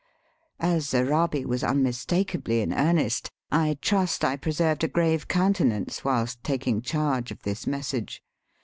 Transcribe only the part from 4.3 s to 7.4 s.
preserved a grave countenance whilst taking charge